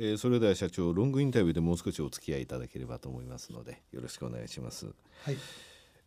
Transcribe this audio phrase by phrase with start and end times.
[0.00, 4.86] えー、それでは社長ロングインタビューでもう少しお付き合いいただければと思いますのでよろしくお願いします。
[5.24, 5.36] はい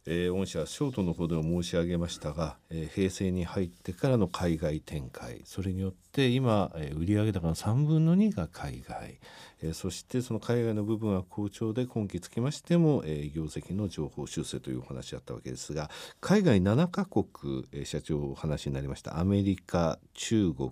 [0.07, 9.19] えー、御社ショートの方でも申し上げましたが、えー、平成に入ってからの海外展開それによって今、えー、売上高の3分の2が海外、
[9.61, 20.71] えー、そしてその海外の部分は好調で今期つきましても、えー、業績の情報修正というお話だったわけですが海外7カ国、えー、社長お話になりましたアメリカ中国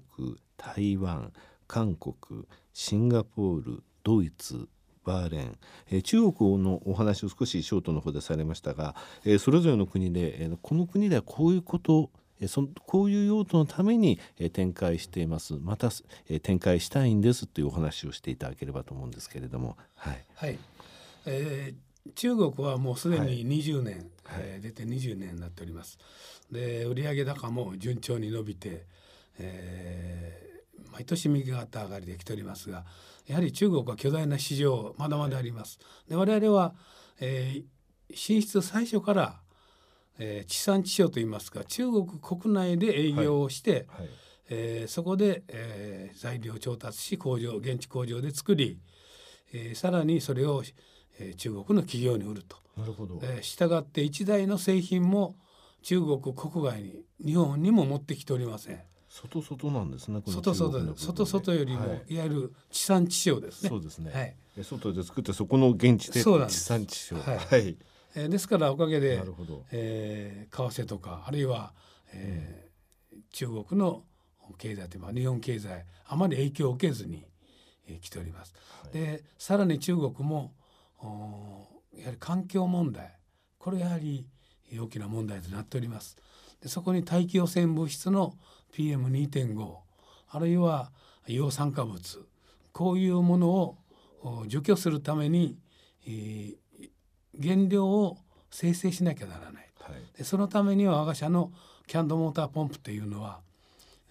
[0.58, 1.32] 台湾
[1.70, 4.68] 韓国シンガポールドイツ
[5.06, 5.58] バーレーン、
[5.92, 12.10] えー、中国のお話を少しショートの方でされましたが、えー、それぞれの国で、えー、この国ではこういうこと
[12.48, 14.18] そこういう用途のために
[14.54, 15.56] 展開しています。
[15.56, 15.90] また
[16.42, 19.76] 展開したいんですというお話をしていただければと思うんですけれども。
[19.96, 20.58] はい、はい。
[21.26, 26.00] えー、中国はもうすでに20年、はい、えー、出て20年になっております。
[26.50, 28.86] で売上高も順調に伸びて、
[29.38, 30.50] えー
[30.92, 32.86] 毎年右肩上がりで来ておりますが
[33.28, 35.80] やはり中国は巨大な市場まだまだあります。
[36.08, 36.74] で我々は、
[37.20, 39.40] えー、進出最初から、
[40.18, 44.10] えー、地産地消といいますか中国国内で営業をして、はいはい、
[44.50, 48.80] えー、そこで、えー、材料調達し工場現地工場で作り、
[49.54, 50.64] えー、さらにそれを、
[51.20, 52.58] えー、中国の企業に売ると。
[52.76, 55.36] なるほど、えー、従って一台の製品も
[55.84, 58.82] 中国国外に日本にも持ってきておりません。
[59.10, 60.22] 外外なんですね。
[60.26, 63.70] 外外外外よりも、はい、いわゆる地産地消ですね。
[63.70, 64.12] そうですね。
[64.12, 64.36] はい。
[64.64, 67.20] 外で作ってそこの現地で地産地消。
[67.20, 67.38] はい。
[67.38, 67.78] はい、
[68.16, 71.74] えー、ですからおかげで、なるほどえー、為替とかあるいは、
[72.14, 74.04] えー、うん、中国の
[74.58, 77.26] 経済というか日本経済あまり影響を受けずに、
[77.88, 78.54] えー、来ております。
[78.84, 80.54] はい、でさらに中国も
[81.00, 83.18] おやはり環境問題
[83.58, 84.28] これやはり
[84.72, 86.16] 大きな問題となっております。
[86.62, 88.34] でそこに大気汚染物質の
[88.74, 89.76] PM2.5
[90.32, 90.92] あるいは
[91.28, 92.26] 硫黄酸化物
[92.72, 93.78] こういうものを
[94.48, 95.58] 除去するために、
[96.06, 96.56] えー、
[97.42, 98.18] 原料を
[98.52, 101.52] 生成しなきゃならない、はい、でそのためには我が社の
[101.88, 103.40] キャンドモーターポンプというのは、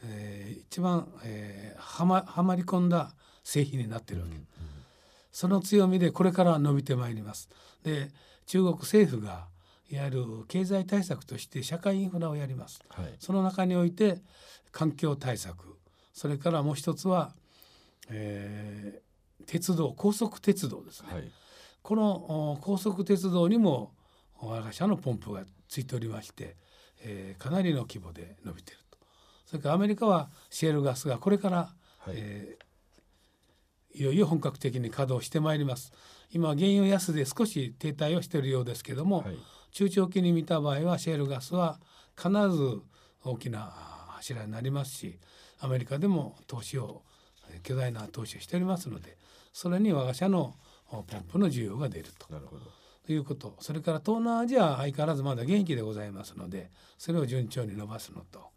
[0.05, 4.47] えー、一番、えー、はまはまり込んだ製品になっているわけ、うんうん、
[5.33, 7.49] その強みでこれから伸びてまいります。
[7.84, 8.11] で
[8.47, 9.47] 中国政府が
[9.91, 14.19] いわゆる経済対策として社会インフラをやります、はい、その中において
[14.71, 15.76] 環境対策。
[16.12, 17.32] それからもう一つは、
[18.10, 21.31] えー、鉄道高速鉄道ですね、はい、
[21.82, 23.93] この高速鉄道にも
[24.41, 26.56] 我が社のポンプがついておりまして、
[27.03, 28.99] えー、かなりの規模で伸びていると。
[29.47, 31.56] それからアメリカはシェールガスがこれから、
[31.99, 32.15] はい。
[32.16, 35.93] えー、いよいよ本格的に稼働してまいります。
[36.31, 39.38] 今原油安で少し停滞をしているようですけども、はい
[39.71, 41.79] 中長期に見た場合はシェールガスは
[42.17, 42.81] 必ず
[43.25, 43.73] 大きな
[44.09, 45.19] 柱になりますし
[45.61, 47.03] アメリカでも投資を
[47.62, 49.17] 巨大な投資をしておりますので
[49.53, 50.55] それに我が社の
[50.91, 52.33] ポンプの需要が出ると。
[52.33, 52.62] なるほど。
[53.06, 53.56] ということ。
[53.61, 58.50] それから東南アジアは相変わらずまだ元気でございますのでそれを順調に伸ばすのと。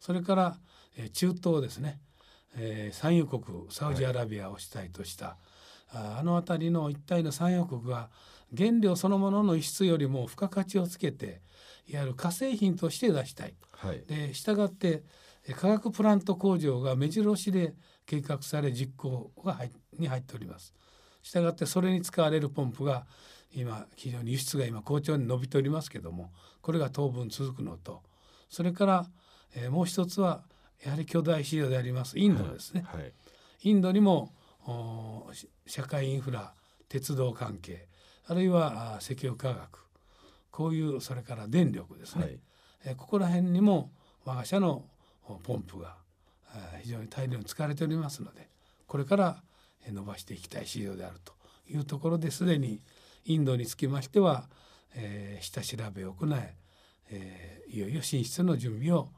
[0.00, 0.58] それから、
[0.96, 1.98] え中東ですね、
[2.56, 8.10] えー、産油国サウジアラビアを主体とした、はい、ああの辺りの一帯の産油国が
[8.56, 11.42] 原料そのものの輸出よりも付加価値をつけて
[11.86, 13.54] いわゆる化成品として出したい。
[13.72, 15.02] はい、で従って
[15.56, 17.74] 化学プラント工場が目白押しで
[18.06, 20.74] 計画され実行が入に入っております。
[21.22, 23.06] 従ってそれに使われるポンプが
[23.54, 28.02] 今非常に輸出が今好調に伸びておりますけどもこれが当分続くのと
[28.48, 29.06] それから、
[29.54, 30.42] えー、もう一つは
[30.84, 32.84] やはり巨大市場でありますインドですね。
[32.86, 33.12] はいはい、
[33.62, 34.32] インドにも
[35.66, 36.54] 社会インフラ
[36.88, 37.88] 鉄道関係
[38.26, 39.84] あるいは石油化学。
[40.54, 42.38] こういうそれから電力ですね、はい、
[42.84, 43.90] えここら辺にも
[44.24, 44.84] 我が社の
[45.42, 45.96] ポンプが
[46.80, 48.48] 非常に大量に使われておりますので
[48.86, 49.42] これから
[49.90, 51.32] 伸ばしていきたい市場であると
[51.68, 52.80] いうところですでに
[53.24, 54.48] インドにつきましては、
[54.94, 56.30] えー、下調べを行い、
[57.10, 59.08] えー、いよいよ進出の準備を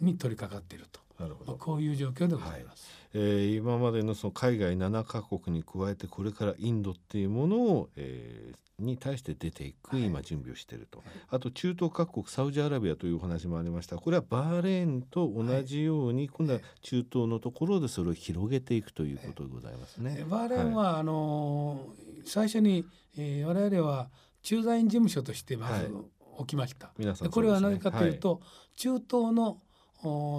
[0.00, 1.00] に取り掛かっていると。
[1.18, 2.90] なるほど、まあ、こういう状況でございます。
[3.12, 13.96] はい、えー、今までのその海外7カ国に加えてこれからインドっていうものを、えー、に対して出ていく今準備をしていると、はい、あと中東各国サウジアラビアというお話もありました。
[13.96, 20.24] これはバーレーンと同じように、今度は中東のところでそれを広げていくということでございますね。
[20.28, 21.86] バーレーンは、あの
[22.24, 22.86] 最初に、
[23.16, 24.08] えー、我々は
[24.42, 25.94] 駐在員事務所としてまず
[26.38, 26.92] 起きました。
[26.98, 28.40] はい、これは何かというと、
[28.76, 29.60] 中東の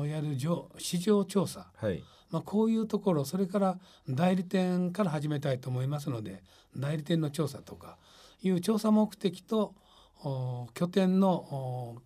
[0.08, 0.38] やる
[0.78, 3.80] 市場調査、はい、まあ、こういうところそれから
[4.10, 6.44] 代理店から始めたいと思いますので
[6.76, 7.98] 代理店の調査とか
[8.42, 9.76] いう調査目的と
[10.74, 12.02] 拠点の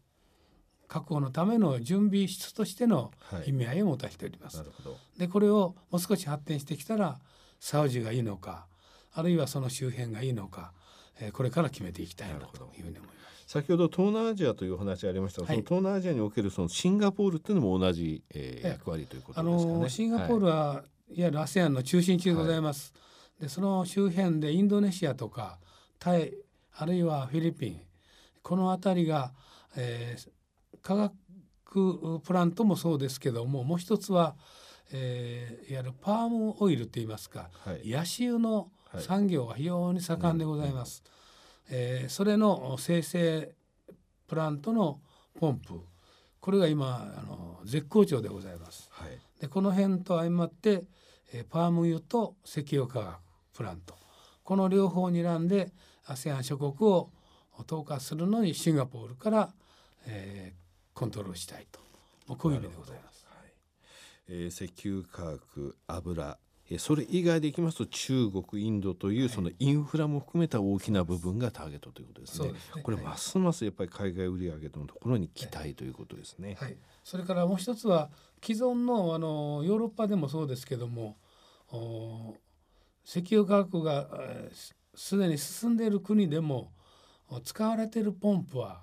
[0.87, 3.11] 確保のための準備室としての
[3.45, 4.59] 意味合いを持たせております。
[4.59, 4.65] は
[5.17, 7.19] い、でこれをもう少し発展してきたら
[7.59, 8.67] サウジがいいのか
[9.13, 10.73] あるいはその周辺がいいのか、
[11.19, 13.14] えー、これから決めていきたいなというふうに思います。
[13.45, 19.89] 先ほど東南アジアという話ありましたが、はい、その東南アジアにおけるそのシンガポールっていうのも同じ、えー、役割ということですかね。
[19.89, 22.93] シンガポールは、はい、いわゆる ASEAN の中心地でございます。
[22.95, 22.99] は
[23.41, 25.59] い、でその周辺でインドネシアとか
[25.99, 26.33] タイ
[26.73, 27.81] あるいはフィリピン
[28.41, 29.31] この辺りが、
[29.77, 30.29] えー、
[30.81, 31.13] 科学
[32.21, 34.35] プラントもそうですけどももう一つは、
[34.91, 41.03] えー、いわゆるパームオイルといいますか、はい、ヤシ油の産業が非常に盛んでございます。
[41.05, 41.15] はい
[41.69, 43.53] えー、それの生成
[44.27, 45.01] プラントの
[45.39, 45.81] ポンプ。
[46.39, 48.87] これが今あの絶好調でございます。
[48.91, 50.83] はい、でこの辺と相まって、
[51.33, 53.17] えー、パーム油と石油化学
[53.53, 53.95] プラント。
[54.43, 55.73] この両方にらんで
[56.05, 57.09] ASEAN 諸国を
[57.67, 59.53] 統括するのにシンガポールから、
[60.05, 61.79] えー、コントロールしたいと。
[62.35, 63.25] こういう意味でございます。
[63.27, 63.53] はい。
[64.27, 66.37] えー、石油化学油
[66.79, 72.49] それ以外でいきますと中国インドというそのインフラも含めた大きな部分がターゲットということですね。
[72.49, 76.57] すねこれますますやっぱり海外売上のところに期待ということですね。
[76.59, 78.09] はい、それからもう一つは
[78.43, 81.17] 既存のあのヨーロッパでもそうですけども
[83.05, 84.07] 石油価格が
[84.95, 86.71] すでに進んでいる国でも
[87.43, 88.81] 使われているポンプは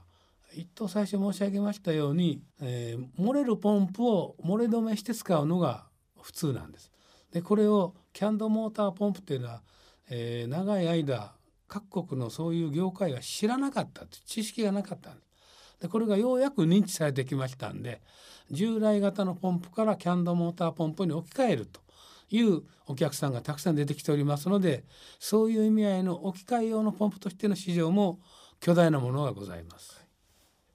[0.55, 5.87] 一等最初申し上げましたように、えー、漏れるポンプを漏れ止めして使うのが
[6.21, 6.93] 普通なんです。
[7.33, 9.63] でこれをキャンドモーターポンプっていうのは、
[10.11, 11.33] えー、長い間
[11.67, 15.33] 各国のそういう業界が知らなかった知識がなかったんです。
[15.81, 18.01] でこれがようやく認知されてきましたんで
[18.51, 21.81] 従来型のポンプからキャンドモーターポンプに置き換えると
[22.31, 24.85] いうお客さんがたくさん出てきておりますので
[25.19, 28.21] そういう意味合いの置き換え用のポンプとしての市場も
[28.61, 30.02] 巨大なものがございます。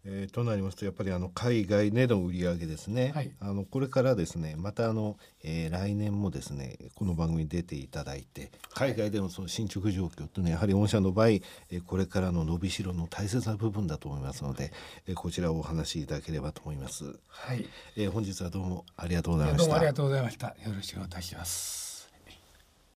[0.09, 14.71] えー、となりますとやっぱりあの海外での売り上げですね、はい、あのこれからですねまたあの、えー、来年もですねこの番組に出ていただいて海外でのその進捗状況というのはやはり御社の場合、えー、これからの伸びしろの大切な部分だと思いますので、
[15.07, 17.19] えー、こちらをお話しいただければと思います。
[17.27, 17.67] はい、
[17.97, 19.65] えー、本日はどうもありがとうございました。
[19.65, 20.47] どうもありがとうございました。
[20.47, 21.96] よろしくお願いします。